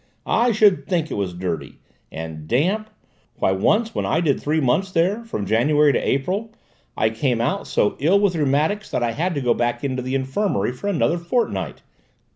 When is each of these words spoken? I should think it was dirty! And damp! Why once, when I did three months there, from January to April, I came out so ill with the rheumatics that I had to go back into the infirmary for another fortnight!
I 0.25 0.51
should 0.51 0.87
think 0.87 1.11
it 1.11 1.13
was 1.13 1.35
dirty! 1.35 1.77
And 2.11 2.47
damp! 2.47 2.89
Why 3.35 3.51
once, 3.51 3.93
when 3.93 4.03
I 4.03 4.19
did 4.19 4.39
three 4.41 4.59
months 4.59 4.91
there, 4.91 5.23
from 5.25 5.45
January 5.45 5.93
to 5.93 5.99
April, 5.99 6.49
I 6.97 7.11
came 7.11 7.39
out 7.39 7.67
so 7.67 7.95
ill 7.99 8.19
with 8.19 8.33
the 8.33 8.39
rheumatics 8.39 8.89
that 8.89 9.03
I 9.03 9.11
had 9.11 9.35
to 9.35 9.41
go 9.41 9.53
back 9.53 9.83
into 9.83 10.01
the 10.01 10.15
infirmary 10.15 10.71
for 10.71 10.87
another 10.87 11.19
fortnight! 11.19 11.83